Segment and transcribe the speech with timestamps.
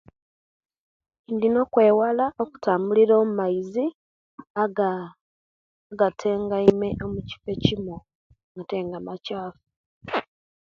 [1.33, 3.85] Ndina okweewala okutambulira omumaizi
[4.63, 4.89] aga
[5.99, 7.95] gatengaime omukkifo ekimu
[8.59, 9.63] atenga makkyaafu.